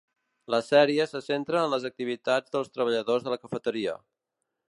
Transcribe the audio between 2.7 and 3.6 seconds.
treballadors de la